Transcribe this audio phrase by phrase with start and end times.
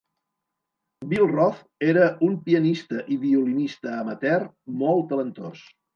[1.11, 1.59] Billroth
[1.93, 4.47] era un pianista i violinista amateur
[4.85, 5.63] molt talentós.